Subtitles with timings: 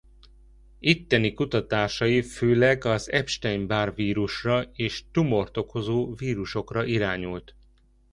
[0.79, 7.55] Itteni kutatásai főleg az Epstein-Barr vírusra és tumort okozó vírusokra irányult.